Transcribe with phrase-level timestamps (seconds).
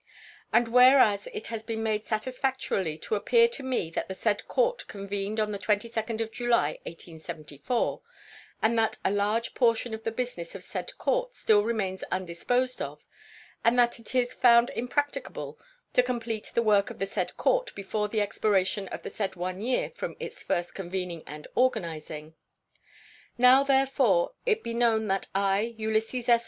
[0.51, 4.87] And whereas it has been made satisfactorily to appear to me that the said court
[4.87, 8.01] convened on the 22d of July, 1874,
[8.63, 12.99] and that a large portion of the business of said court still remains undisposed of,
[13.63, 15.59] and that it is found impracticable
[15.93, 19.61] to complete the work of the said court before the expiration of the said one
[19.61, 22.33] year from its first convening and organizing:
[23.37, 26.39] Now, therefore, be it known that I, Ulysses S.